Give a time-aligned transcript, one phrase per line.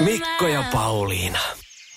[0.00, 1.55] Mikko ja Pauliina.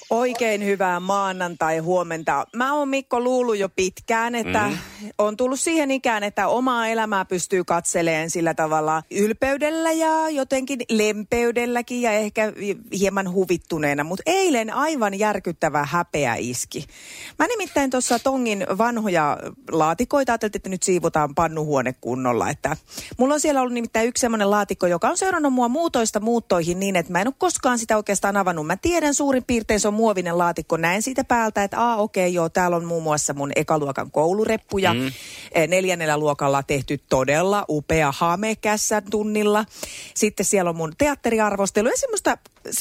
[0.09, 2.45] Oikein hyvää maanantai huomenta.
[2.55, 4.77] Mä oon Mikko luullut jo pitkään, että mm.
[5.17, 12.01] on tullut siihen ikään, että omaa elämää pystyy katseleen sillä tavalla ylpeydellä ja jotenkin lempeydelläkin
[12.01, 12.53] ja ehkä
[12.99, 14.03] hieman huvittuneena.
[14.03, 16.85] Mutta eilen aivan järkyttävä häpeä iski.
[17.39, 19.37] Mä nimittäin tuossa Tongin vanhoja
[19.71, 22.49] laatikoita ajattelin, että nyt siivotaan pannuhuone kunnolla.
[22.49, 22.77] Että
[23.17, 26.95] mulla on siellä ollut nimittäin yksi sellainen laatikko, joka on seurannut mua muutoista muuttoihin niin,
[26.95, 28.67] että mä en ole koskaan sitä oikeastaan avannut.
[28.67, 30.77] Mä tiedän suurin piirtein se on muovinen laatikko.
[30.77, 34.93] Näen siitä päältä, että aa okei okay, joo, täällä on muun muassa mun ekaluokan koulureppuja.
[34.93, 35.11] Mm.
[35.67, 39.65] Neljännellä luokalla tehty todella upea hamekässä tunnilla.
[40.13, 42.37] Sitten siellä on mun teatteriarvostelu ja semmoista,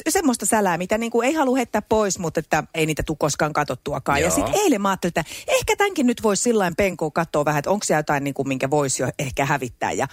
[0.09, 3.53] semmoista sälää, mitä niin kuin ei halua heittää pois, mutta että ei niitä tule koskaan
[3.53, 4.21] katsottuakaan.
[4.21, 4.27] Joo.
[4.27, 7.71] Ja sitten eilen mä ajattelin, että ehkä tämänkin nyt voisi sillä penkoa katsoa vähän, että
[7.71, 9.93] onko se jotain, niin kuin, minkä voisi jo ehkä hävittää.
[9.93, 10.09] Ja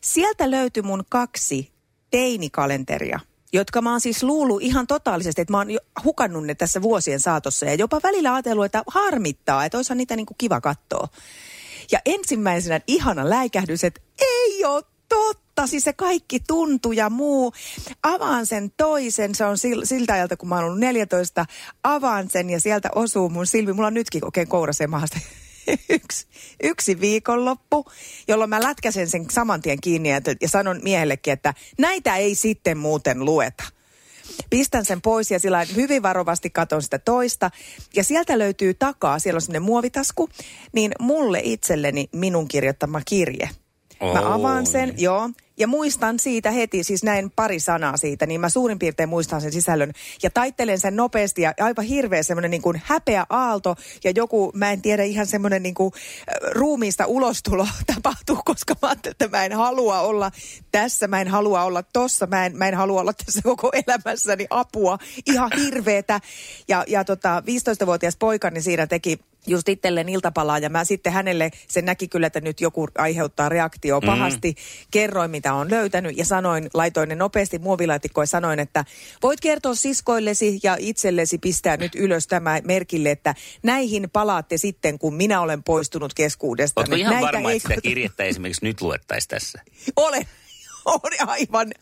[0.00, 1.72] sieltä löytyi mun kaksi
[2.10, 3.20] teinikalenteria–
[3.52, 5.68] jotka mä oon siis luullut ihan totaalisesti, että mä oon
[6.04, 10.34] hukannut ne tässä vuosien saatossa ja jopa välillä ajatellut, että harmittaa, että olisihan niitä niinku
[10.38, 11.08] kiva katsoa.
[11.92, 17.52] Ja ensimmäisenä ihana läikähdys, että ei ole totta, siis se kaikki tuntuu ja muu.
[18.02, 21.46] Avaan sen toisen, se on siltä ajalta, kun mä oon ollut 14,
[21.84, 23.72] avaan sen ja sieltä osuu mun silmi.
[23.72, 25.18] Mulla on nytkin oikein kouraseen mahasta
[25.88, 26.26] yksi,
[26.62, 27.86] yksi viikonloppu,
[28.28, 32.78] jolloin mä lätkäsen sen saman tien kiinni ja, ja sanon miehellekin, että näitä ei sitten
[32.78, 33.64] muuten lueta.
[34.50, 37.50] Pistän sen pois ja sillä hyvin varovasti katon sitä toista.
[37.96, 40.28] Ja sieltä löytyy takaa, siellä on sinne muovitasku,
[40.72, 43.50] niin mulle itselleni minun kirjoittama kirje.
[44.02, 48.48] Mä avaan sen, joo, ja muistan siitä heti, siis näin pari sanaa siitä, niin mä
[48.48, 49.92] suurin piirtein muistan sen sisällön.
[50.22, 54.72] Ja taittelen sen nopeasti ja aivan hirveä semmoinen niin kuin häpeä aalto ja joku, mä
[54.72, 55.92] en tiedä, ihan semmoinen niin kuin
[56.50, 60.30] ruumiista ulostulo tapahtuu, koska mä ajattelin, että mä en halua olla
[60.72, 64.46] tässä, mä en halua olla tossa, mä en, mä en halua olla tässä koko elämässäni
[64.50, 64.98] apua.
[65.26, 66.20] Ihan hirveetä.
[66.68, 71.50] Ja, ja tota, 15-vuotias poika, niin siinä teki just itselleen iltapalaa ja mä sitten hänelle,
[71.68, 74.06] se näki kyllä, että nyt joku aiheuttaa reaktio mm.
[74.06, 74.50] pahasti.
[74.50, 74.86] Mm.
[74.90, 78.84] Kerroin, mitä on löytänyt ja sanoin, laitoin ne nopeasti muovilaatikkoon ja sanoin, että
[79.22, 85.14] voit kertoa siskoillesi ja itsellesi pistää nyt ylös tämä merkille, että näihin palaatte sitten, kun
[85.14, 86.80] minä olen poistunut keskuudesta.
[86.80, 89.62] Oletko ihan Näitä varma, että sitä kirjettä esimerkiksi nyt luettaisiin tässä?
[89.96, 90.26] Olen
[91.02, 91.72] on aivan,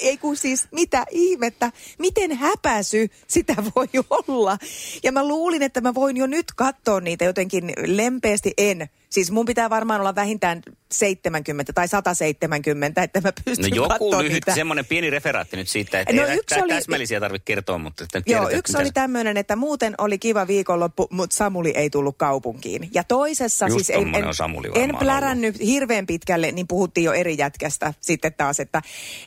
[0.00, 4.58] ei kun siis mitä ihmettä, miten häpäsy sitä voi olla.
[5.02, 8.90] Ja mä luulin, että mä voin jo nyt katsoa niitä jotenkin lempeästi, en.
[9.10, 10.62] Siis mun pitää varmaan olla vähintään
[10.92, 14.54] 70 tai 170, että mä pystyn No joku lyhyt, niitä.
[14.54, 18.22] semmoinen pieni referaatti nyt siitä, että no, ei yksi oli, täsmällisiä tarvitse kertoa, mutta että
[18.26, 22.88] Joo, yksi oli tämmöinen, että muuten oli kiva viikonloppu, mutta Samuli ei tullut kaupunkiin.
[22.94, 24.24] Ja toisessa Just siis en, en,
[24.74, 25.68] en plärännyt ollut.
[25.68, 28.82] hirveän pitkälle, niin puhuttiin jo eri jätkästä sitten taas, että,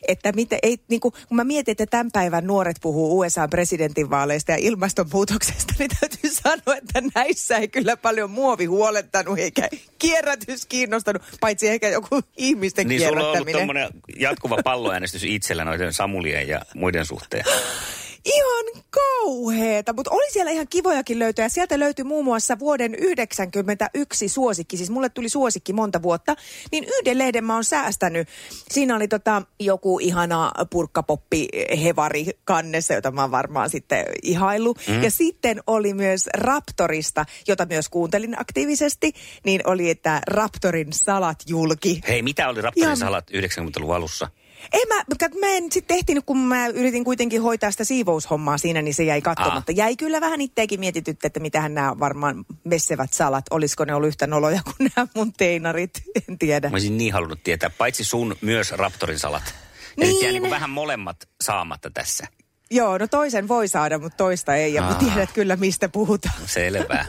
[0.08, 4.58] että miten, ei, niin kuin, kun mä mietin, että tämän päivän nuoret puhuu USA-presidentinvaaleista ja
[4.60, 9.68] ilmastonmuutoksesta, niin täytyy sanoa, että näissä ei kyllä paljon muovi huolettanut eikä
[9.98, 13.44] kierrätys kiinnostanut, paitsi ehkä joku ihmisten niin kierrättäminen.
[13.46, 17.44] Niin sulla on ollut jatkuva palloäänestys itsellä noiden Samulien ja muiden suhteen.
[18.24, 21.48] Ihan kauheeta, mutta oli siellä ihan kivojakin löytöjä.
[21.48, 26.36] Sieltä löytyi muun muassa vuoden 1991 suosikki, siis mulle tuli suosikki monta vuotta,
[26.72, 28.28] niin yhden lehden mä oon säästänyt.
[28.70, 31.48] Siinä oli tota joku ihana purkkapoppi
[31.82, 34.74] hevari kannessa, jota mä oon varmaan sitten ihailu.
[34.88, 35.02] Mm.
[35.02, 39.12] Ja sitten oli myös Raptorista, jota myös kuuntelin aktiivisesti,
[39.44, 42.00] niin oli, että Raptorin salat julki.
[42.08, 42.96] Hei, mitä oli Raptorin ja...
[42.96, 44.28] salat 90-luvun alussa?
[44.72, 45.04] Ei mä,
[45.40, 49.22] mä en sitten ehtinyt, kun mä yritin kuitenkin hoitaa sitä siivoushommaa siinä, niin se jäi
[49.22, 49.72] katsomatta.
[49.72, 49.76] Aa.
[49.76, 54.26] Jäi kyllä vähän itseäkin mietityttä, että mitähän nämä varmaan messevät salat, olisiko ne ollut yhtä
[54.26, 56.68] noloja kuin nämä mun teinarit, en tiedä.
[56.68, 59.54] Mä olisin niin halunnut tietää, paitsi sun myös Raptorin salat.
[59.96, 60.26] Niin.
[60.26, 62.26] Eli niin vähän molemmat saamatta tässä.
[62.70, 64.74] Joo, no toisen voi saada, mutta toista ei.
[64.74, 64.94] Ja Aa.
[64.94, 66.34] tiedät kyllä, mistä puhutaan.
[66.40, 67.06] No selvä.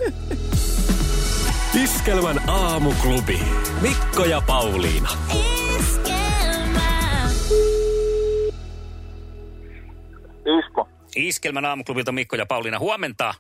[1.84, 3.40] Iskelmän aamuklubi.
[3.82, 5.10] Mikko ja Pauliina.
[5.30, 5.55] Isko.
[11.16, 13.34] Iskelmän aamuklubilta Mikko ja Pauliina, huomenta.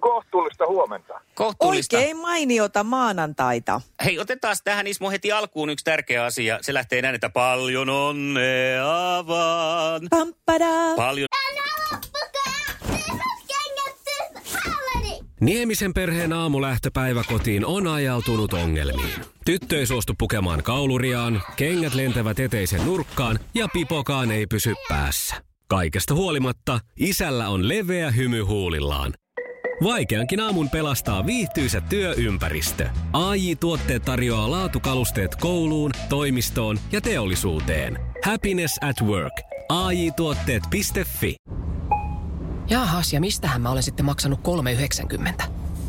[0.00, 1.20] Kohtuullista huomenta.
[1.34, 1.96] Kohtuullista.
[1.96, 3.80] Oikein mainiota maanantaita.
[4.04, 6.58] Hei, otetaan tähän Ismo heti alkuun yksi tärkeä asia.
[6.60, 10.00] Se lähtee näin, että paljon onnea vaan.
[10.10, 10.96] Pampada.
[10.96, 11.28] Paljon...
[15.40, 19.14] Niemisen perheen aamulähtöpäivä kotiin on ajautunut ongelmiin.
[19.44, 25.47] Tyttö ei suostu pukemaan kauluriaan, kengät lentävät eteisen nurkkaan ja pipokaan ei pysy päässä.
[25.70, 29.14] Kaikesta huolimatta, isällä on leveä hymy huulillaan.
[29.84, 32.88] Vaikeankin aamun pelastaa viihtyisä työympäristö.
[33.12, 37.98] AI Tuotteet tarjoaa laatukalusteet kouluun, toimistoon ja teollisuuteen.
[38.24, 39.32] Happiness at work.
[39.68, 41.36] AI Tuotteet.fi
[42.70, 44.40] Jaahas, ja mistähän mä olen sitten maksanut
[45.38, 45.44] 3,90?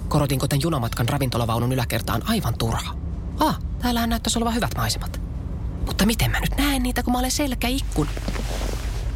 [0.07, 2.95] Korotinko tämän junamatkan ravintolavaunun yläkertaan aivan turha?
[3.39, 5.21] Ah, täällähän näyttäisi olevan hyvät maisemat.
[5.85, 8.07] Mutta miten mä nyt näen niitä, kun mä olen selkäikkun?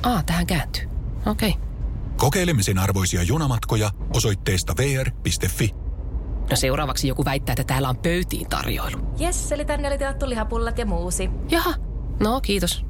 [0.03, 0.89] Ah, tähän kääntyy.
[1.25, 1.49] Okei.
[1.49, 1.61] Okay.
[2.17, 5.73] Kokeilemisen arvoisia junamatkoja osoitteesta vr.fi.
[6.49, 8.97] No seuraavaksi joku väittää, että täällä on pöytiin tarjoilu.
[9.17, 11.29] Jes, eli tänne oli tilattu lihapullat ja muusi.
[11.49, 11.73] Jaha,
[12.19, 12.85] no kiitos.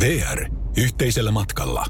[0.00, 0.48] VR.
[0.76, 1.84] Yhteisellä matkalla.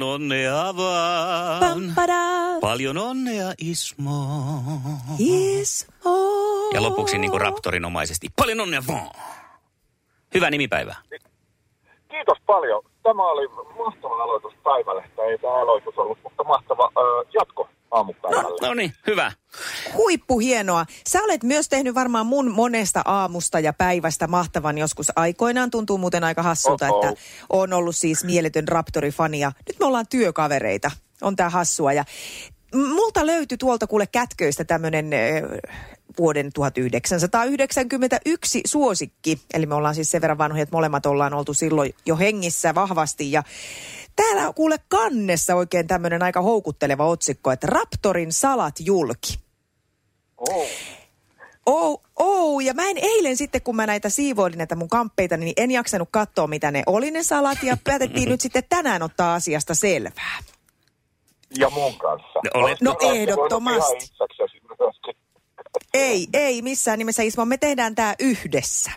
[0.00, 1.60] Onnea vaan.
[1.60, 2.14] Pampada,
[2.60, 4.26] Paljon onnea Ismo.
[5.18, 6.16] Ismo.
[6.74, 8.28] Ja lopuksi niin kuin raptorinomaisesti.
[8.36, 9.10] Paljon onnea vaan.
[10.34, 10.96] Hyvää nimipäivää.
[12.10, 12.82] Kiitos paljon.
[13.08, 13.48] Tämä oli
[13.84, 15.04] mahtava aloitus päivälle.
[15.16, 18.68] Tai ei tämä aloitus ollut, mutta mahtava ö, jatko aamupäivälle.
[18.68, 19.32] No niin, hyvä.
[19.94, 20.86] Huippu hienoa.
[21.08, 25.70] Sä olet myös tehnyt varmaan mun monesta aamusta ja päivästä mahtavan joskus aikoinaan.
[25.70, 27.08] Tuntuu muuten aika hassulta, Oh-oh.
[27.08, 30.90] että on ollut siis mieletön Raptori-fani ja nyt me ollaan työkavereita.
[31.22, 32.04] On tää hassua ja
[32.74, 35.42] multa löytyi tuolta kuule kätköistä tämmönen äh,
[36.18, 39.40] vuoden 1991 suosikki.
[39.54, 43.32] Eli me ollaan siis sen verran vanhoja, että molemmat ollaan oltu silloin jo hengissä vahvasti
[43.32, 43.42] ja
[44.16, 49.38] Täällä on kuule kannessa oikein tämmöinen aika houkutteleva otsikko, että Raptorin salat julki.
[50.36, 50.66] Oh.
[51.66, 55.52] Oh, oh, ja mä en eilen sitten, kun mä näitä siivoilin näitä mun kamppeita, niin
[55.56, 59.74] en jaksanut katsoa, mitä ne oli ne salat, ja päätettiin nyt sitten tänään ottaa asiasta
[59.74, 60.38] selvää.
[61.58, 62.40] Ja mun kanssa.
[62.54, 64.12] No, olet- No, ehdottomasti.
[65.94, 68.90] Ei, ei missään nimessä Ismo, me tehdään tämä yhdessä.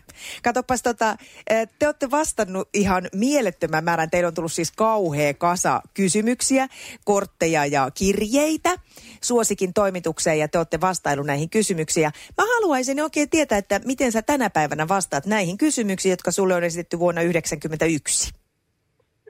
[0.44, 1.16] Katoppas tota,
[1.50, 4.10] eh, te olette vastannut ihan mielettömän määrän.
[4.10, 6.68] Teillä on tullut siis kauhea kasa kysymyksiä,
[7.06, 8.76] kortteja ja kirjeitä
[9.22, 12.12] suosikin toimitukseen ja te olette vastailu näihin kysymyksiin.
[12.38, 16.64] Mä haluaisin oikein tietää, että miten sä tänä päivänä vastaat näihin kysymyksiin, jotka sulle on
[16.64, 18.34] esitetty vuonna 1991.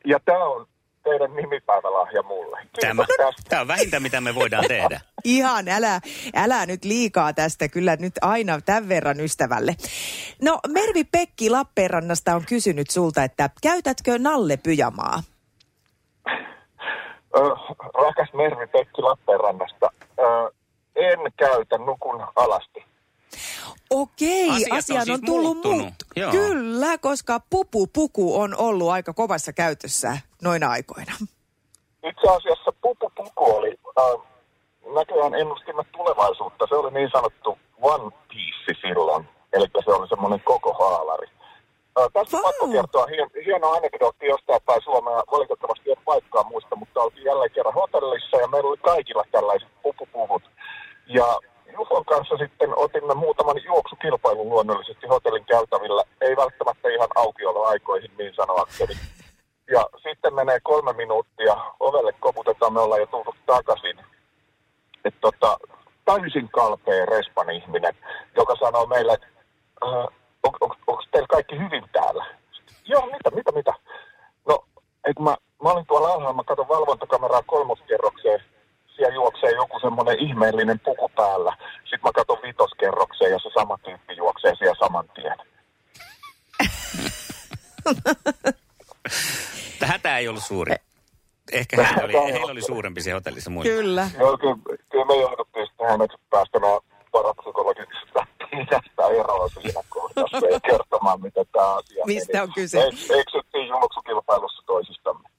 [0.05, 0.67] Ja tämä on
[1.03, 2.57] teidän nimipäivälahja mulle.
[2.61, 3.49] Kiitos Tämä, tästä.
[3.49, 5.01] tämä on vähintä, mitä me voidaan tehdä.
[5.23, 6.01] Ihan, älä,
[6.35, 9.75] älä nyt liikaa tästä, kyllä nyt aina tämän verran ystävälle.
[10.41, 15.23] No Mervi Pekki Lappeenrannasta on kysynyt sulta, että käytätkö Nalle Pyjamaa?
[17.93, 19.91] Rakas Mervi Pekki Lappeenrannasta.
[20.95, 22.90] En käytä, nukun alasti.
[23.89, 25.77] Okei, Asiat on asiaan siis on tullut muuttunut.
[25.79, 26.31] muut.
[26.31, 31.13] Kyllä, koska pupu puku on ollut aika kovassa käytössä noina aikoina.
[32.09, 34.27] Itse asiassa Pupu Puku oli, äh,
[34.95, 36.67] näköjään ennustimme tulevaisuutta.
[36.69, 41.27] Se oli niin sanottu One Piece silloin, eli se oli semmoinen koko haalari.
[41.99, 42.43] Äh, tästä wow.
[42.43, 45.23] pakko kertoa hien, hieno anekdootti jostain päin Suomea.
[45.31, 50.43] Valitettavasti en paikkaa muista, mutta oltiin jälleen kerran hotellissa ja meillä oli kaikilla tällaiset pupupuvut.
[51.07, 51.39] Ja
[52.13, 56.03] kanssa sitten otimme muutaman juoksukilpailun luonnollisesti hotellin käytävillä.
[56.21, 58.93] Ei välttämättä ihan aukioloaikoihin niin sanoakseni.
[59.71, 63.97] Ja sitten menee kolme minuuttia, ovelle koputetaan, me ollaan jo tullut takaisin.
[65.05, 65.57] Että tota,
[66.05, 67.95] täysin kalpea respan ihminen,
[68.35, 69.27] joka sanoo meille, että
[69.83, 70.05] äh,
[70.43, 72.25] on, on, onko teillä kaikki hyvin täällä?
[72.85, 73.73] Joo, mitä, mitä, mitä?
[74.47, 74.65] No,
[75.09, 78.41] et mä, mä olin tuolla alhaalla, mä katson valvontakameraa kolmoskerrokseen,
[79.01, 81.57] siellä juoksee joku semmoinen ihmeellinen puku päällä.
[81.83, 85.37] Sitten mä katson vitoskerrokseen ja se sama tyyppi juoksee siellä saman tien.
[89.91, 90.75] Hätä ei ollut suuri.
[91.51, 93.71] Ehkä heillä oli, heillä oli suurempi se hotellissa muilla.
[93.71, 94.09] Kyllä.
[94.19, 94.55] Joo, kyllä,
[94.91, 96.79] kyllä me jouduttiin sitten hänet päästämään
[97.11, 102.43] parapsykologisesta pidästä eroa siinä kohdassa ja kertomaan, mitä tämä asia Mistä meni.
[102.43, 102.77] on kyse?
[102.87, 105.29] Eks- Eksyttiin juoksukilpailussa toisistamme.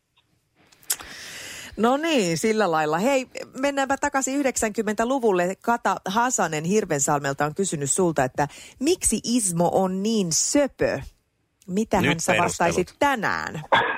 [1.76, 2.98] No niin, sillä lailla.
[2.98, 3.26] Hei,
[3.60, 5.56] mennäänpä takaisin 90-luvulle.
[5.62, 8.48] Kata Hasanen Hirvensalmelta on kysynyt sulta, että
[8.78, 11.00] miksi Ismo on niin söpö?
[11.66, 13.62] Mitähän Nyt sä vastaisit tänään?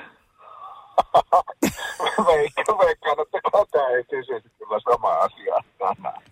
[2.28, 3.38] Veikkaan, että
[3.96, 6.22] ei kysyisi kyllä samaa asiaa tänään.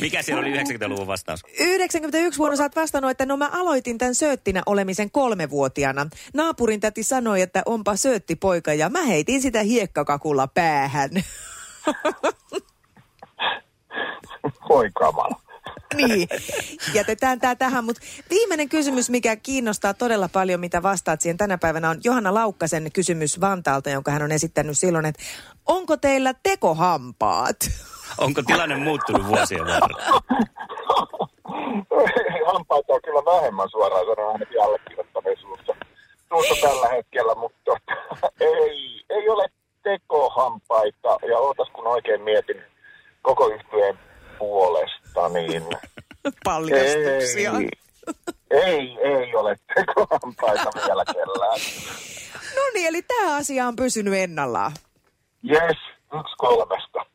[0.00, 1.44] Mikä siellä oli 90-luvun vastaus?
[1.58, 6.06] 91 vuonna sä oot vastannut, että no mä aloitin tämän sööttinä olemisen kolmevuotiaana.
[6.34, 11.10] Naapurin täti sanoi, että onpa söötti poika ja mä heitin sitä hiekkakakulla päähän.
[14.68, 15.45] Voi kamala.
[15.94, 16.28] niin,
[16.94, 17.84] jätetään tämä tähän.
[17.84, 22.92] Mutta viimeinen kysymys, mikä kiinnostaa todella paljon, mitä vastaat siihen tänä päivänä, on Johanna Laukkasen
[22.92, 25.22] kysymys Vantaalta, jonka hän on esittänyt silloin, että
[25.66, 27.56] onko teillä tekohampaat?
[28.18, 30.22] Onko tilanne muuttunut vuosien varrella?
[32.52, 35.74] Hampaita on kyllä vähemmän suoraan sanoen ainakin allekirjoittaneen suussa,
[36.28, 39.46] suussa tällä hetkellä, mutta tota, ei, ei ole
[39.82, 41.18] tekohampaita.
[41.28, 42.62] Ja ootas kun oikein mietin
[43.22, 43.98] koko yhtyeen
[44.38, 45.62] puolesta, niin
[46.44, 47.52] Paljastuksia.
[48.50, 51.60] ei, ei, ei ole tekohampaita vielä kellään.
[52.56, 54.72] No niin, eli tämä asia on pysynyt ennallaan.
[55.50, 55.76] Yes,
[56.20, 57.06] yksi kolmesta.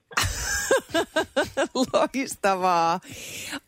[1.93, 2.99] Loistavaa.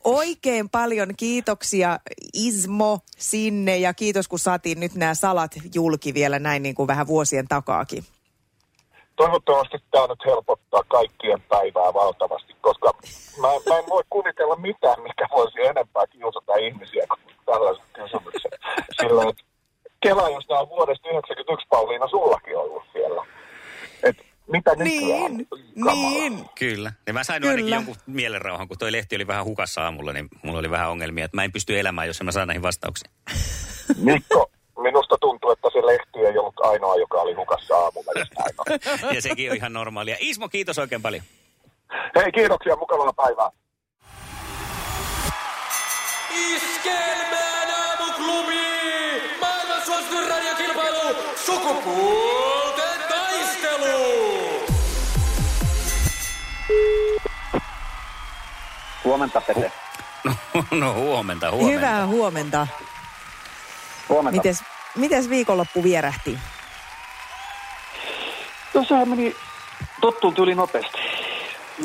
[0.03, 1.99] Oikein paljon kiitoksia
[2.33, 7.07] Ismo sinne ja kiitos kun saatiin nyt nämä salat julki vielä näin niin kuin vähän
[7.07, 8.03] vuosien takaakin.
[9.15, 12.93] Toivottavasti tämä nyt helpottaa kaikkien päivää valtavasti, koska
[13.41, 18.53] mä, mä en voi kuvitella mitään, mikä voisi enempää kiusata ihmisiä kuin tällaiset kysymykset.
[19.01, 19.43] Sillä että
[20.03, 23.25] Kela, jos tämä on vuodesta 1991, Pauliina, sullakin ollut siellä.
[24.03, 24.17] Et
[24.47, 24.75] mitä?
[24.75, 26.45] Niin, niin.
[26.59, 26.91] Kyllä.
[27.07, 27.51] Ja mä sain Kyllä.
[27.51, 31.25] ainakin jonkun mielenrauhan, kun toi lehti oli vähän hukassa aamulla, niin mulla oli vähän ongelmia,
[31.25, 33.11] että mä en pysty elämään, jos en mä saa näihin vastauksia.
[33.97, 34.51] Mikko,
[34.83, 38.11] minusta tuntuu, että se lehti ei ollut ainoa, joka oli hukassa aamulla.
[39.15, 40.15] Ja sekin on ihan normaalia.
[40.19, 41.23] Ismo, kiitos oikein paljon.
[42.15, 43.49] Hei, kiitoksia, mukavaa päivää.
[46.55, 48.61] Iskelmään aamuklubi!
[49.41, 51.15] Maailman suosituin radiokilpailu!
[51.45, 54.33] Sukupuolten taistelu!
[59.03, 59.71] Huomenta, Pete.
[60.23, 60.33] No,
[60.71, 61.71] no huomenta, huomenta.
[61.75, 62.67] Hyvää huomenta.
[64.09, 64.37] Huomenta.
[64.37, 64.63] Mites,
[64.95, 66.37] mites viikonloppu vierähti?
[68.73, 69.35] No sehän meni
[70.01, 70.97] tottuun tyyli nopeasti.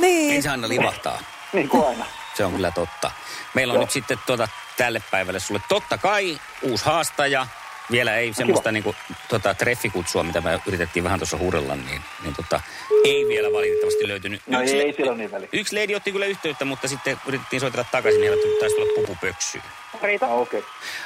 [0.00, 0.34] Niin.
[0.34, 1.18] Ei se aina livahtaa.
[1.52, 2.04] Niin kuin aina.
[2.36, 3.10] Se on kyllä totta.
[3.54, 3.82] Meillä on Joo.
[3.84, 7.46] nyt sitten tuota, tälle päivälle sulle totta kai uusi haastaja.
[7.90, 8.94] Vielä ei semmoista niinku,
[9.28, 12.60] tota, treffikutsua, mitä me yritettiin vähän tuossa huudella, niin, niin tota,
[13.04, 14.42] ei vielä valitettavasti löytynyt.
[14.46, 15.48] No Yksi ei, le- ei sillä niin väliä.
[15.52, 19.64] Yksi leidi otti kyllä yhteyttä, mutta sitten yritettiin soitella takaisin, niin että taisi tulla pupupöksyyn.
[19.94, 20.58] Ah, okei.
[20.58, 20.62] Okay.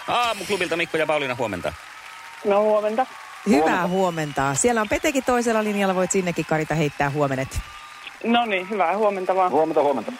[0.08, 1.72] Aamuklubilta Mikko ja Pauliina huomenta.
[2.44, 3.06] No huomenta.
[3.48, 4.54] Hyvää huomenta.
[4.54, 7.60] Siellä on Petekin toisella linjalla, voit sinnekin Karita heittää huomenet.
[8.24, 9.50] No niin, hyvää huomenta vaan.
[9.50, 10.12] Huomenta, huomenta.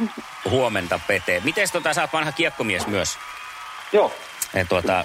[0.50, 1.40] Huomenta, Pete.
[1.44, 3.18] Miten tota, sä oot vanha kiekkomies myös?
[3.92, 4.12] Joo.
[4.54, 5.04] Et, tuota,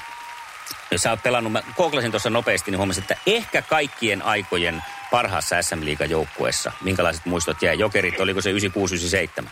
[0.95, 5.85] sä oot pelannut, mä googlasin tuossa nopeasti, niin huomasin, että ehkä kaikkien aikojen parhaassa SM
[5.85, 7.79] Liigan joukkueessa, minkälaiset muistot jäi?
[7.79, 8.51] Jokerit, oliko se
[9.43, 9.49] 96-97?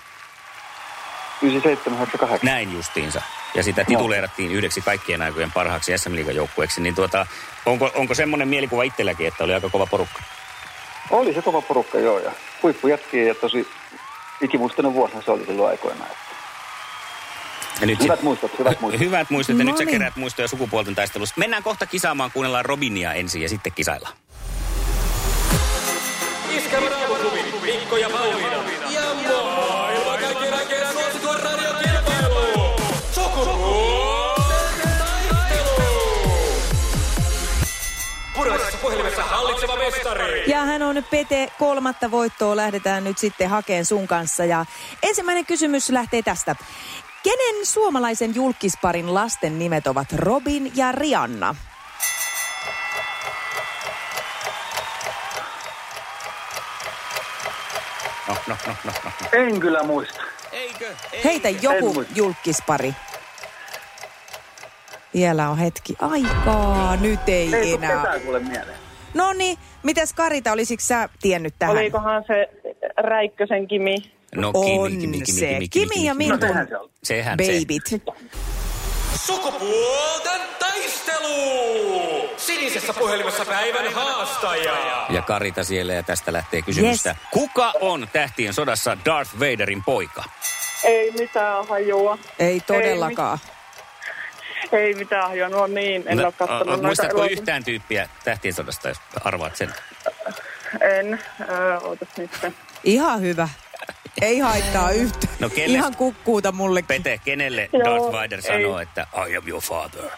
[1.41, 2.45] 97, 98.
[2.45, 3.21] Näin justiinsa.
[3.55, 6.81] Ja sitä tituleerattiin yhdeksi kaikkien aikojen parhaaksi SM joukkueeksi.
[6.81, 7.25] Niin tuota,
[7.65, 10.19] onko, onko semmoinen mielikuva itselläkin, että oli aika kova porukka?
[11.09, 12.19] Oli se kova porukka, joo.
[12.19, 12.31] Ja
[12.63, 13.67] huippu jatkii ja tosi
[14.41, 16.09] ikimuistainen vuosina se oli silloin aikoinaan.
[17.81, 19.01] Ja nyt Hyvät sit- muistot, hyvät muistot.
[19.05, 19.91] Hyvät muistot, ja No nyt sä niin.
[19.93, 21.39] keräät muistoja sukupuolten taistelusta.
[21.39, 24.13] Mennään kohta kisaamaan, kuunnellaan Robinia ensin ja sitten kisaillaan.
[26.49, 28.68] Iskelmän aamuklubi, Mikko ja Pauliina.
[39.39, 40.43] Hallitseva mestari!
[40.51, 44.45] Ja hän on Pete, kolmatta voittoa lähdetään nyt sitten hakeen sun kanssa.
[44.45, 44.65] Ja
[45.03, 46.55] ensimmäinen kysymys lähtee tästä.
[47.23, 51.55] Kenen suomalaisen julkisparin lasten nimet ovat Robin ja Rianna?
[58.27, 59.11] No, no, no, no, no.
[59.31, 60.21] En kyllä muista.
[60.51, 60.95] Eikö?
[61.11, 61.23] Ei.
[61.23, 62.95] Heitä joku julkispari.
[65.13, 67.95] Vielä on hetki aikaa, nyt ei, Ei enää.
[67.97, 68.88] ketään kuule mieleen.
[69.13, 71.77] No niin, mitäs Karita, olisitko sä tiennyt tähän?
[71.77, 72.49] Olikohan se
[72.97, 73.95] Räikkösen Kimi?
[74.35, 75.47] No, on Kimi, Kimi, Kimi, se.
[75.47, 76.89] Kimi, Kimi ja No Mintun sehän se on.
[77.03, 78.03] Sehän babyt.
[79.15, 82.29] Sukupuolten taistelu!
[82.37, 85.05] Sinisessä puhelimessa päivän haastaja.
[85.07, 85.13] se.
[85.13, 87.09] Ja Karita siellä ja tästä lähtee kysymystä.
[87.09, 87.17] Yes.
[87.31, 90.23] Kuka on tähtien sodassa Darth Vaderin poika?
[90.83, 92.17] Ei mitään hajua.
[92.39, 93.39] Ei todellakaan.
[93.43, 93.58] Ei
[94.97, 97.39] mitään hajua, no niin, en ole katsonut a- noita Muistatko elokuvia.
[97.39, 99.73] yhtään tyyppiä tähtien sodasta, jos arvaat sen?
[100.81, 102.31] En, öö, ootas nyt.
[102.83, 103.49] Ihan hyvä.
[104.21, 105.33] Ei haittaa yhtään.
[105.39, 106.87] No kelle- Ihan kukkuuta mullekin.
[106.87, 108.41] Pete, kenelle Joo, Darth Vader ei.
[108.41, 110.09] sanoo, että I am your father?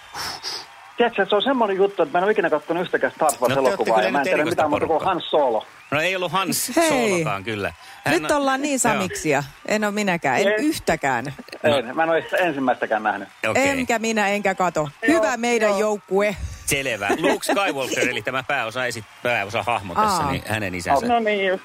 [1.02, 3.96] Tiedätkö, se on semmoinen juttu, että mä en ole ikinä katsonut yhtäkään Star No Wars-elokuvaa.
[3.96, 5.14] kyllä ja mä en tiedä mitään muuta kuin porukkaa.
[5.14, 5.66] Han Solo.
[5.92, 7.10] No ei ollut Hans Hei.
[7.10, 7.74] Solokaan kyllä.
[8.06, 8.80] Hän Nyt on- ollaan niin Joo.
[8.94, 9.44] samiksia.
[9.68, 10.42] En ole minäkään.
[10.42, 10.54] En Ei.
[10.58, 11.34] yhtäkään.
[11.64, 13.30] En, mä en ole ensimmäistäkään nähnyt.
[13.50, 13.70] Okei.
[13.70, 14.90] Enkä minä, enkä kato.
[15.08, 16.36] Hyvä meidän joukkue.
[16.72, 17.08] Selvä.
[17.20, 20.32] Luke Skywalker, eli tämä pääosa, esit, pääosa hahmo tässä, Aa.
[20.32, 21.64] niin hänen isänsä No niin, just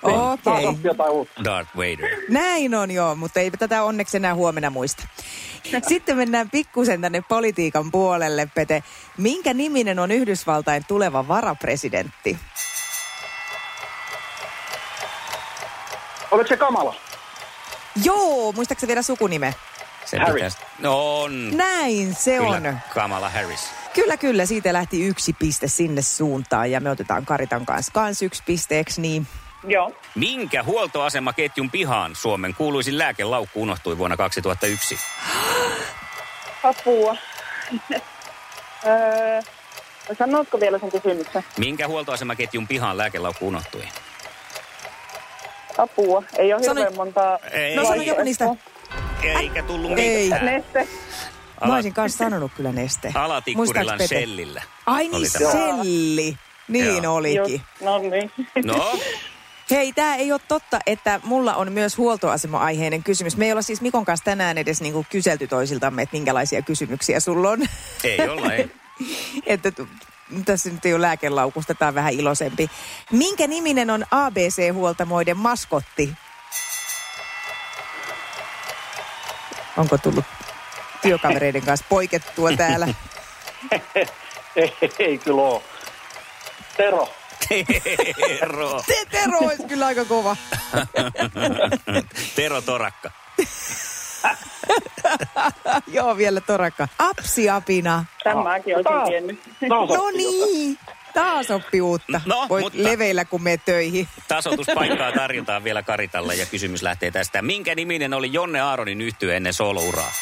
[0.85, 1.45] jotain uutta.
[1.45, 2.11] Darth Vader.
[2.29, 5.07] Näin on joo, mutta ei tätä onneksi enää huomenna muista.
[5.89, 8.83] Sitten mennään pikkusen tänne politiikan puolelle, Pete.
[9.19, 12.39] Minkä niminen on Yhdysvaltain tuleva varapresidentti?
[16.31, 16.95] Oliko se kamala?
[18.05, 19.55] Joo, muistaakseni vielä sukunime?
[20.05, 20.35] Se Harry.
[20.35, 20.59] pitäisi...
[20.79, 21.57] No on.
[21.57, 22.79] Näin se Kyllä, on.
[22.95, 23.86] Kamala Harris.
[23.97, 24.47] Kyllä, kyllä.
[24.47, 29.27] Siitä lähti yksi piste sinne suuntaan ja me otetaan Karitan kanssa kans yksi pisteeksi, niin
[29.69, 29.93] Joo.
[30.15, 34.97] Minkä huoltoasemaketjun pihaan Suomen kuuluisin lääkelaukku unohtui vuonna 2001?
[36.63, 37.17] Apua.
[38.87, 39.43] öö,
[40.19, 41.45] sanotko vielä sen kysymyksen?
[41.59, 43.83] Minkä huoltoasemaketjun pihaan lääkelaukku unohtui?
[45.79, 46.23] Apua.
[46.39, 47.39] Ei ole Sano- hirveän monta...
[47.53, 47.77] Ei.
[47.77, 48.45] No sano joku niistä.
[49.41, 50.25] Eikä tullut Ei.
[50.25, 50.63] mitään.
[51.57, 51.67] Neste.
[51.67, 53.13] Mä olisin kanssa sanonut kyllä neste.
[53.15, 54.01] Alatikkurilan?
[54.09, 54.63] Shellillä.
[54.87, 56.39] Ai niin, selli.
[56.69, 57.15] Niin Joo.
[57.15, 57.53] olikin.
[57.53, 58.31] Just, no niin.
[58.65, 58.99] No,
[59.71, 63.37] Hei, tämä ei ole totta, että mulla on myös huoltoasema-aiheinen kysymys.
[63.37, 67.51] Me ei olla siis Mikon kanssa tänään edes niinku kyselty toisiltamme, että minkälaisia kysymyksiä sulla
[67.51, 67.59] on.
[68.05, 68.71] ei olla, ei.
[69.47, 69.73] että
[70.45, 72.71] tässä nyt ei ole lääkelaukusta, tämä on vähän iloisempi.
[73.13, 76.13] Minkä niminen on ABC-huoltamoiden maskotti?
[79.77, 80.25] Onko tullut
[81.03, 82.89] työkavereiden kanssa poikettua täällä?
[84.57, 85.63] ei, ei kyllä oo.
[86.77, 87.09] Tero.
[88.39, 88.83] Tero.
[88.87, 90.37] Te, Tero olisi kyllä aika kova.
[92.37, 93.11] Tero Torakka.
[95.87, 96.89] Joo, vielä torakka.
[96.99, 98.05] Apsiapina.
[98.25, 99.41] Tämäkin olisin tiennyt.
[99.69, 100.79] taas No niin.
[101.15, 102.21] Taas oppi uutta.
[102.27, 104.09] No, Voit mutta- leveillä, kun meet töihin.
[104.29, 107.43] Tasotuspaikkaa tarjotaan vielä Karitalle ja kysymys lähtee tästä.
[107.43, 110.13] Minkä niminen oli Jonne Aaronin yhtye ennen solouraa?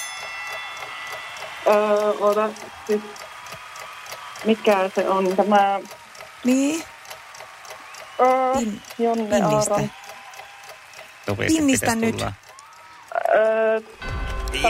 [1.67, 2.49] Öö, ota,
[2.87, 3.01] siis,
[4.45, 5.81] mikä se on tämä...
[6.45, 6.85] Niin.
[8.21, 9.75] Öö, Pin- Jonne pinnistä.
[9.75, 9.91] Aaron.
[11.49, 12.17] Pinnistä nyt.
[12.17, 12.33] tulla.
[13.35, 13.81] Öö,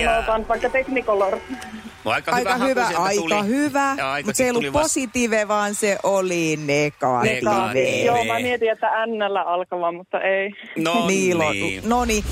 [0.00, 1.38] Ja, sanotaan vaikka Technicolor.
[2.04, 3.46] no aika, Aika haku hyvä, sieltä aika tuli.
[3.46, 3.94] hyvä.
[3.98, 7.34] Ja aika Mutta se ei ollut vasta- positiive, vaan se oli negatiive.
[7.34, 8.04] Negatiive.
[8.04, 10.50] Joo, mä mietin, että N alkava, mutta ei.
[10.76, 11.38] No niin.
[11.88, 12.24] No niin.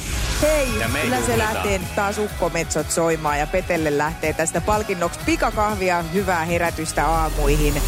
[0.42, 6.02] Hei, Ja me kyllä se lähtee taas ukkometsot soimaan ja Petelle lähtee tästä palkinnoksi pikakahvia,
[6.02, 7.82] hyvää herätystä aamuihin.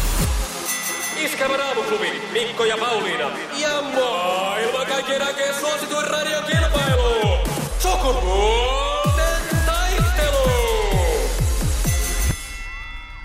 [1.17, 3.31] Iskävä raamuklubi, Mikko ja Pauliina.
[3.57, 7.37] Ja maailman kaikkien aikeen suosituen radiokilpailu.
[7.79, 10.49] Sukupuolten taistelu.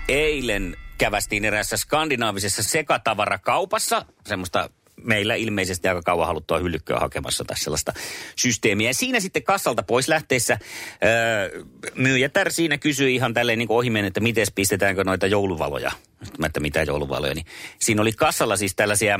[0.07, 4.69] Eilen kävästiin eräässä skandinaavisessa sekatavarakaupassa, semmoista
[5.03, 7.93] meillä ilmeisesti aika kauan haluttua hyllykköä hakemassa tai sellaista
[8.35, 8.89] systeemiä.
[8.89, 10.57] Ja siinä sitten kassalta pois lähteessä
[11.03, 11.63] öö,
[11.95, 15.91] myyjätär siinä kysyi ihan tälleen niin ohimen, että miten pistetäänkö noita jouluvaloja.
[16.37, 17.45] Mä, että mitä jouluvaloja, niin
[17.79, 19.19] siinä oli kassalla siis tällaisia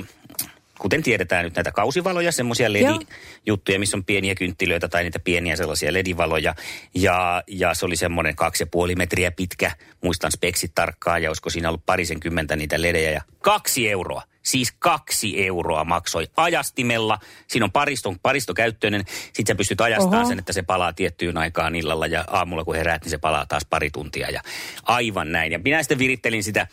[0.81, 2.73] kuten tiedetään nyt näitä kausivaloja, semmoisia.
[2.73, 6.55] LED-juttuja, missä on pieniä kynttilöitä tai niitä pieniä sellaisia LED-valoja.
[6.95, 9.71] Ja, ja se oli semmoinen kaksi ja puoli metriä pitkä,
[10.03, 13.11] muistan speksit tarkkaan, ja olisiko siinä ollut parisenkymmentä niitä LEDejä.
[13.11, 17.19] Ja kaksi euroa, siis kaksi euroa maksoi ajastimella.
[17.47, 20.29] Siinä on pariston, paristokäyttöinen, sit sä pystyt ajastamaan Oho.
[20.29, 23.65] sen, että se palaa tiettyyn aikaan illalla ja aamulla kun heräät, niin se palaa taas
[23.69, 24.41] pari tuntia ja
[24.83, 25.51] aivan näin.
[25.51, 26.67] Ja minä sitten virittelin sitä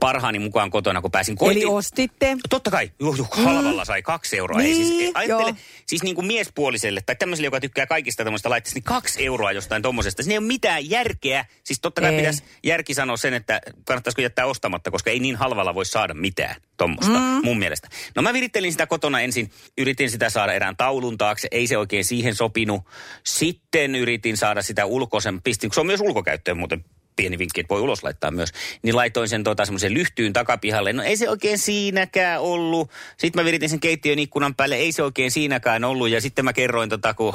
[0.00, 1.62] parhaani mukaan kotona, kun pääsin koitiin.
[1.62, 2.36] Eli ostitte.
[2.50, 4.60] Totta kai, juh, juh, halvalla sai kaksi euroa.
[4.60, 5.56] Ei, siis, Niin, ajattele, joo.
[5.86, 9.82] siis niin kuin miespuoliselle tai tämmöiselle, joka tykkää kaikista tämmöistä laitteista, niin kaksi euroa jostain
[9.82, 10.22] tommosesta.
[10.22, 11.44] Siinä ei ole mitään järkeä.
[11.64, 12.18] Siis totta kai Ei.
[12.18, 16.56] pitäisi järki sanoa sen, että kannattaisiko jättää ostamatta, koska ei niin halvalla voi saada mitään
[16.80, 17.44] tommosta mm.
[17.44, 17.88] mun mielestä.
[18.16, 22.04] No mä virittelin sitä kotona ensin, yritin sitä saada erään taulun taakse, ei se oikein
[22.04, 22.82] siihen sopinut.
[23.24, 26.84] Sitten yritin saada sitä ulkoisen, pistin, kun se on myös ulkokäyttöön muuten
[27.16, 30.92] pieni vinkki, että voi ulos laittaa myös, niin laitoin sen tota, semmoisen lyhtyyn takapihalle.
[30.92, 32.90] No ei se oikein siinäkään ollut.
[33.16, 36.08] Sitten mä viritin sen keittiön ikkunan päälle, ei se oikein siinäkään ollut.
[36.08, 37.34] Ja sitten mä kerroin, tota, kun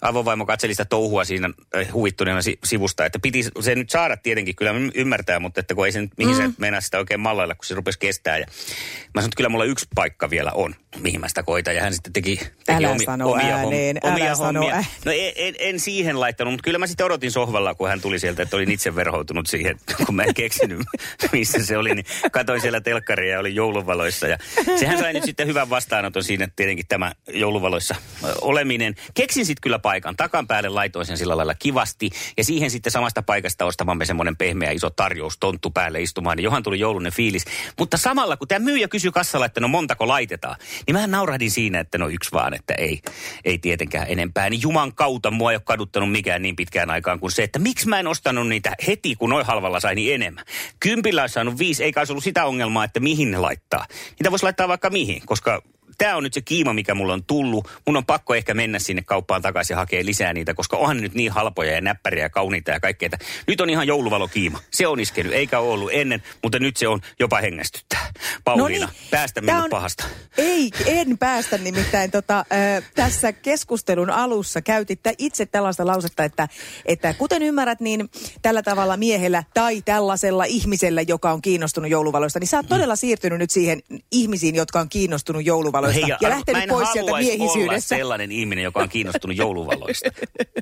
[0.00, 4.56] avovaimo katseli sitä touhua siinä äh, huvittuneena si- sivusta, että piti se nyt saada tietenkin,
[4.56, 6.42] kyllä mä ymmärtää, mutta että kun ei sen, mihin mm.
[6.42, 8.38] se meinaa sitä oikein mallailla, kun se rupesi kestää.
[8.38, 11.76] Ja mä sanoin, että kyllä mulla yksi paikka vielä on, mihin mä sitä koitan.
[11.76, 14.76] Ja hän sitten teki, teki Älä omi, sano omia, ääneen, omia älä sano hommia.
[14.78, 18.00] ä- No en, en, en siihen laittanut, mutta kyllä mä sitten odotin sohvalla, kun hän
[18.00, 20.80] tuli sieltä, että olin itse verhoutunut siihen, kun mä en keksinyt,
[21.32, 24.26] missä se oli, niin katoin siellä telkkaria ja oli jouluvaloissa.
[24.26, 24.38] Ja
[24.78, 27.94] sehän sai nyt sitten hyvän vastaanoton siinä tietenkin tämä jouluvaloissa
[28.40, 28.94] oleminen.
[29.14, 30.16] Keksin sitten kyllä paikan.
[30.16, 34.70] Takan päälle laitoin sen sillä lailla kivasti ja siihen sitten samasta paikasta ostamamme semmoinen pehmeä
[34.70, 36.36] iso tarjous tonttu päälle istumaan.
[36.36, 37.44] Niin johan tuli joulunen fiilis.
[37.78, 41.80] Mutta samalla kun tämä myyjä kysyi kassalla, että no montako laitetaan, niin mä naurahdin siinä,
[41.80, 43.00] että no yksi vaan, että ei,
[43.44, 44.50] ei tietenkään enempää.
[44.50, 47.88] Niin juman kautta mua ei ole kaduttanut mikään niin pitkään aikaan kuin se, että miksi
[47.88, 50.44] mä en ostanut niitä heti heti, kun noin halvalla sai, niin enemmän.
[50.80, 53.86] Kympillä olisi saanut viisi, eikä olisi ollut sitä ongelmaa, että mihin ne laittaa.
[54.10, 55.62] Niitä voisi laittaa vaikka mihin, koska
[55.98, 57.68] tämä on nyt se kiima, mikä mulla on tullut.
[57.86, 61.02] Mun on pakko ehkä mennä sinne kauppaan takaisin ja hakea lisää niitä, koska onhan ne
[61.02, 63.08] nyt niin halpoja ja näppäriä ja kauniita ja kaikkea.
[63.46, 64.60] Nyt on ihan jouluvalokiima.
[64.70, 68.12] Se on iskenyt, eikä ole ollut ennen, mutta nyt se on jopa hengästyttää.
[68.44, 70.04] Pauliina, No niin, päästä minut on- pahasta.
[70.38, 72.10] Ei, en päästä nimittäin.
[72.10, 72.44] Tota,
[72.78, 76.48] ö, tässä keskustelun alussa käytit itse tällaista lausetta, että,
[76.86, 78.10] että kuten ymmärrät, niin
[78.42, 83.38] tällä tavalla miehellä tai tällaisella ihmisellä, joka on kiinnostunut jouluvaloista, niin sä oot todella siirtynyt
[83.38, 87.38] nyt siihen ihmisiin, jotka on kiinnostunut jouluvaloista No hei, ja lähtenyt pois sieltä haluaisi olla
[87.38, 87.96] miehisyydestä.
[87.96, 90.10] sellainen ihminen, joka on kiinnostunut jouluvaloista.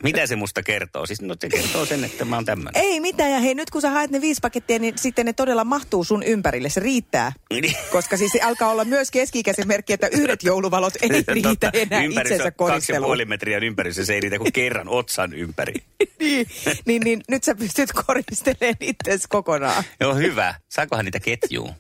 [0.02, 1.07] Mitä se musta kertoo?
[1.07, 2.83] Siis no se kertoo sen, että mä oon tämmöinen.
[2.83, 5.64] Ei mitään, ja hei nyt kun sä haet ne viisi pakettia, niin sitten ne todella
[5.64, 7.33] mahtuu sun ympärille, se riittää.
[7.92, 12.50] Koska siis se alkaa olla myös keski-ikäisen merkki, että yhdet jouluvalot ei riitä enää itsensä
[12.50, 13.09] kaksi koristeluun.
[13.09, 15.74] puoli metriä ympärissä, se ei riitä kuin kerran otsan ympäri.
[16.20, 16.46] niin,
[16.87, 19.85] niin, niin, nyt sä pystyt koristelemaan itsesi kokonaan.
[20.00, 20.55] Joo, hyvä.
[20.68, 21.74] Saakohan niitä ketjuun?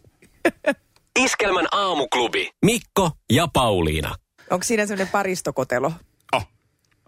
[1.16, 2.50] Iskelmän aamuklubi.
[2.64, 4.14] Mikko ja Pauliina.
[4.50, 5.92] Onko siinä semmoinen paristokotelo?
[6.32, 6.48] Oh,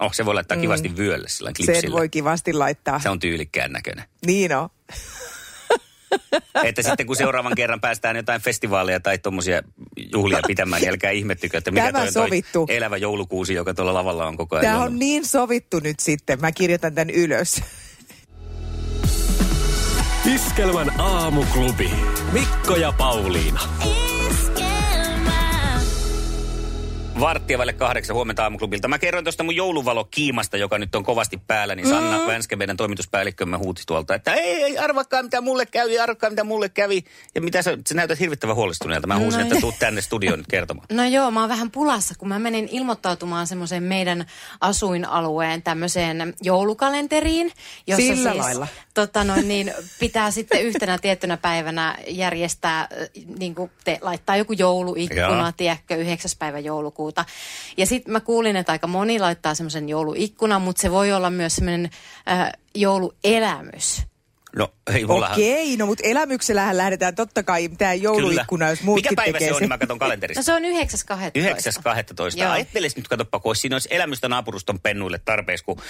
[0.00, 0.60] oh se voi laittaa Mm.
[0.62, 1.80] kivasti vyölle sillä klipsillä.
[1.80, 3.00] Sen voi kivasti laittaa.
[3.00, 4.04] Se on tyylikkään näköinen.
[4.26, 4.68] Niin on.
[6.64, 9.62] Että sitten kun seuraavan kerran päästään jotain festivaaleja tai tuommoisia
[10.12, 12.66] juhlia pitämään, niin älkää ihmettykö, että mikä Tämä toi, on toi sovittu.
[12.68, 14.64] elävä joulukuusi, joka tuolla lavalla on koko ajan.
[14.72, 16.40] Tämä on niin sovittu nyt sitten.
[16.40, 17.62] Mä kirjoitan tämän ylös.
[20.34, 21.90] Iskelmän aamuklubi.
[22.32, 23.60] Mikko ja Pauliina.
[27.20, 28.88] Varttia vaille kahdeksan huomenta aamuklubilta.
[28.88, 32.26] Mä kerroin tuosta mun jouluvalokiimasta, joka nyt on kovasti päällä, niin Sanna mm.
[32.26, 36.68] Vänskä, meidän toimituspäällikkömme, huuti tuolta, että ei, ei arvakaan mitä mulle kävi, arvakaan mitä mulle
[36.68, 37.04] kävi.
[37.34, 39.06] Ja mitä sä, sä näytät hirvittävän huolestuneelta.
[39.06, 39.60] Mä huusin, No että joo.
[39.60, 40.86] tuut tänne studioon nyt kertomaan.
[40.92, 44.26] No joo, mä oon vähän pulassa, kun mä menin ilmoittautumaan semmoiseen meidän
[44.60, 47.52] asuinalueen tämmöiseen joulukalenteriin.
[47.86, 48.66] Jossa Sillä siis, lailla.
[48.94, 52.88] Tota noin, niin pitää sitten yhtenä tiettynä päivänä järjestää, äh,
[53.38, 56.30] niin kuin te, laittaa joku jouluikkuna, tiedätkö, 9.
[56.38, 57.07] päivä joulukuuta.
[57.76, 61.56] Ja sitten mä kuulin, että aika moni laittaa semmoisen jouluikkunan, mutta se voi olla myös
[61.56, 61.90] semmoinen
[62.30, 64.02] äh, jouluelämys.
[64.56, 65.34] No, ei mullahan...
[65.34, 69.54] Okei, no mutta elämyksellähän lähdetään totta kai mitään jouluikkuna, jos muutkin Mikä päivä tekee se
[69.54, 70.40] on, niin mä katson kalenterista.
[70.40, 70.68] No se on 9.12.
[72.34, 72.38] 9.12.
[72.40, 72.52] Joo.
[72.52, 75.82] Ajattelis nyt, katsoppa, kun siinä olisi elämystä naapuruston pennuille tarpeeksi, kun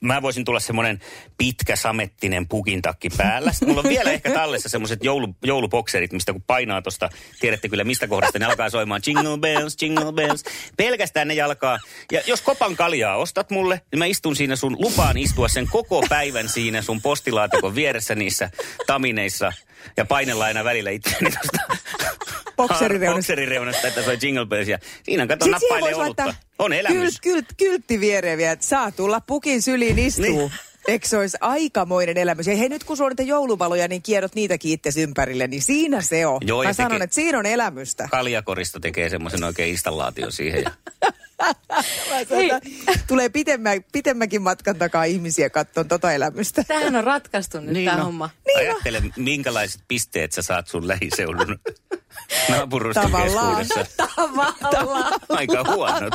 [0.00, 1.00] mä voisin tulla semmoinen
[1.38, 3.52] pitkä samettinen pukintakki päällä.
[3.52, 7.08] Sitten mulla on vielä ehkä tallessa semmoiset joulu, joulubokserit, mistä kun painaa tosta,
[7.40, 10.44] tiedätte kyllä mistä kohdasta ne alkaa soimaan jingle bells, jingle bells.
[10.76, 11.78] Pelkästään ne jalkaa.
[12.12, 16.04] Ja jos kopan kaljaa ostat mulle, niin mä istun siinä sun, lupaan istua sen koko
[16.08, 18.50] päivän siinä sun postilaatikon vieressä niissä
[18.86, 19.52] tamineissa
[19.96, 21.58] ja painella aina välillä itseäni tosta
[22.56, 23.16] Bokserireunasta.
[23.16, 24.68] bokserireunasta, että soi jingle bells.
[24.68, 26.34] Ja siinä kato Sitten nappailee olutta.
[26.58, 26.98] On elämys.
[26.98, 30.24] Kylt, kylt, kyltti viereen vielä, että saa tulla pukin syliin istuu.
[30.24, 30.52] Niin.
[30.88, 32.46] Eikö se olisi aikamoinen elämys?
[32.46, 36.00] Ja hei, nyt kun sulla on niitä jouluvaloja, niin kierrot niitäkin itse ympärille, niin siinä
[36.00, 36.40] se on.
[36.44, 38.08] Joo, Mä sanon, että siinä on elämystä.
[38.10, 40.62] Kaljakoristo tekee semmoisen oikein installaation siihen.
[40.62, 40.70] Ja...
[42.88, 46.64] Että tulee pitemmä, pitemmänkin matkan takaa ihmisiä katsomaan tota elämystä.
[46.64, 48.04] Tämähän on ratkaistu nyt niin tämä no.
[48.04, 48.30] homma.
[48.56, 51.58] Ajattele, minkälaiset pisteet sä saat sun lähiseudun
[52.50, 53.56] naapuruston Tavallaan.
[53.56, 54.06] keskuudessa.
[54.60, 55.20] Tavallaan.
[55.28, 56.14] Aika huonot.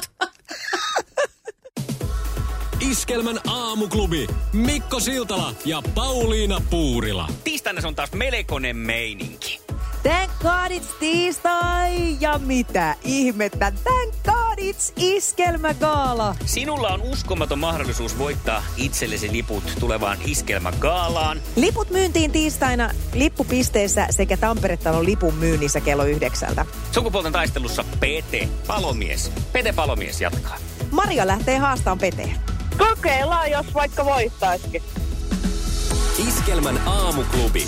[2.92, 4.28] Iskelmän aamuklubi.
[4.54, 7.28] Mikko Siltala ja Pauliina Puurila.
[7.44, 9.63] Tiistaina se on taas melkoinen meininki.
[10.04, 12.18] Thank God it's tiistai!
[12.20, 13.72] Ja mitä ihmettä?
[13.84, 16.36] Thank God it's iskelmägaala!
[16.46, 21.42] Sinulla on uskomaton mahdollisuus voittaa itsellesi liput tulevaan iskelmägaalaan.
[21.56, 26.66] Liput myyntiin tiistaina lippupisteessä sekä Tampere-talon lipun myynnissä kello yhdeksältä.
[26.92, 29.30] Sukupuolten taistelussa PT Palomies.
[29.30, 30.58] PT Palomies jatkaa.
[30.92, 32.36] Maria lähtee haastaan peteen.
[32.78, 34.84] Kokeillaan, jos vaikka voittaisikin.
[36.28, 37.68] Iskelmän aamuklubi.